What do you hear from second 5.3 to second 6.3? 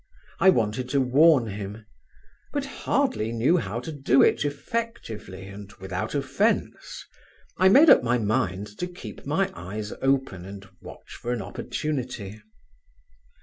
and without